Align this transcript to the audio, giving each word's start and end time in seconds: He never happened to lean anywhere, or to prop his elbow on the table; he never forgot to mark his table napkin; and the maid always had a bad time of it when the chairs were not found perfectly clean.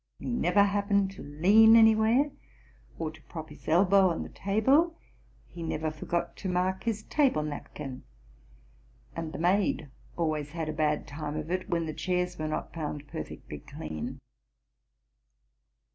He 0.17 0.25
never 0.25 0.63
happened 0.63 1.11
to 1.11 1.21
lean 1.21 1.75
anywhere, 1.75 2.31
or 2.97 3.11
to 3.11 3.21
prop 3.25 3.49
his 3.49 3.67
elbow 3.67 4.09
on 4.09 4.23
the 4.23 4.29
table; 4.29 4.97
he 5.45 5.61
never 5.61 5.91
forgot 5.91 6.35
to 6.37 6.49
mark 6.49 6.85
his 6.85 7.03
table 7.03 7.43
napkin; 7.43 8.01
and 9.15 9.31
the 9.31 9.37
maid 9.37 9.91
always 10.17 10.53
had 10.53 10.69
a 10.69 10.73
bad 10.73 11.05
time 11.07 11.37
of 11.37 11.51
it 11.51 11.69
when 11.69 11.85
the 11.85 11.93
chairs 11.93 12.39
were 12.39 12.47
not 12.47 12.73
found 12.73 13.07
perfectly 13.09 13.59
clean. 13.59 14.17